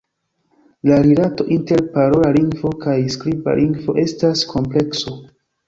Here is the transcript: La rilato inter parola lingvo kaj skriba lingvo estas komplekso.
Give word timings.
La 0.89 0.95
rilato 1.07 1.45
inter 1.57 1.83
parola 1.99 2.33
lingvo 2.39 2.73
kaj 2.87 2.97
skriba 3.19 3.57
lingvo 3.63 3.99
estas 4.07 4.45
komplekso. 4.59 5.19